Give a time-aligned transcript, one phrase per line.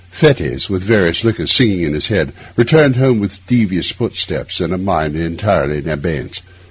[0.09, 4.77] Fettes, with various liquors singing in his head, returned home with devious footsteps and a
[4.79, 6.41] mind entirely in abeyance.